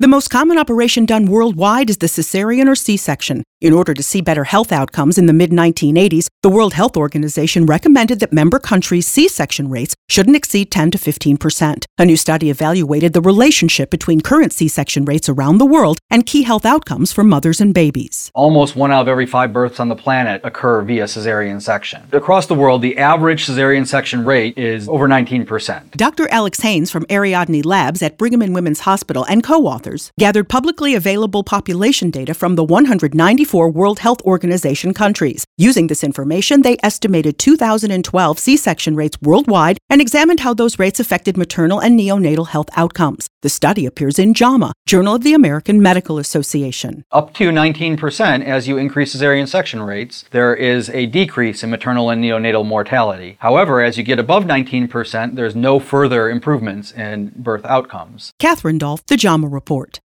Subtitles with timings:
[0.00, 3.44] The most common operation done worldwide is the cesarean or C section.
[3.60, 7.64] In order to see better health outcomes in the mid 1980s, the World Health Organization
[7.64, 11.86] recommended that member countries' C section rates shouldn't exceed 10 to 15 percent.
[11.98, 16.26] A new study evaluated the relationship between current C section rates around the world and
[16.26, 18.30] key health outcomes for mothers and babies.
[18.34, 22.02] Almost one out of every five births on the planet occur via cesarean section.
[22.12, 25.90] Across the world, the average cesarean section rate is over 19 percent.
[25.92, 26.28] Dr.
[26.28, 30.94] Alex Haynes from Ariadne Labs at Brigham and Women's Hospital and co authors gathered publicly
[30.94, 35.44] available population data from the 194 World Health Organization countries.
[35.56, 40.98] Using this information, they estimated 2012 C section rates worldwide and examined how those rates
[40.98, 43.28] affected maternal and neonatal health outcomes.
[43.42, 47.04] The study appears in JAMA, Journal of the American Medical Association.
[47.12, 52.10] Up to 19% as you increase cesarean section rates, there is a decrease in maternal
[52.10, 53.36] and neonatal mortality.
[53.38, 58.32] However, as you get above 19%, there's no further improvements in birth outcomes.
[58.40, 60.00] Catherine Dolph, The JAMA Report.